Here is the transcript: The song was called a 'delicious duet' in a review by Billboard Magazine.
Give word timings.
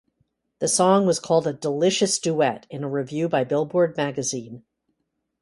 The 0.57 0.67
song 0.67 1.05
was 1.05 1.19
called 1.19 1.45
a 1.45 1.53
'delicious 1.53 2.17
duet' 2.17 2.65
in 2.71 2.83
a 2.83 2.89
review 2.89 3.29
by 3.29 3.43
Billboard 3.43 3.95
Magazine. 3.97 4.63